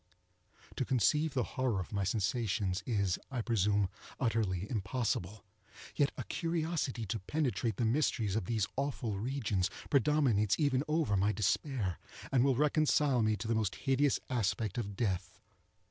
[0.77, 3.87] To conceive the horror of my sensations is, I presume,
[4.19, 5.45] utterly impossible;
[5.95, 11.31] yet a curiosity to penetrate the mysteries of these awful regions, predominates even over my
[11.31, 11.99] despair,
[12.31, 15.39] and will reconcile me to the most hideous aspect of death.